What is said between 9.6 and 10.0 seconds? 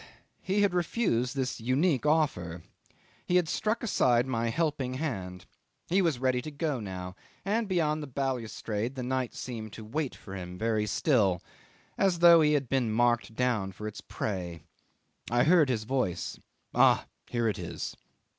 to